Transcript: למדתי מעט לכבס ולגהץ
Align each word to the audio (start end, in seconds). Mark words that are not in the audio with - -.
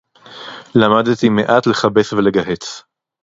למדתי 0.75 1.29
מעט 1.29 1.67
לכבס 1.67 2.13
ולגהץ 2.13 2.81